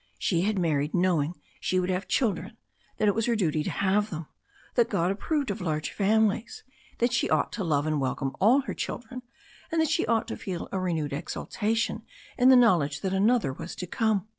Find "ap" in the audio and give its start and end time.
5.11-5.19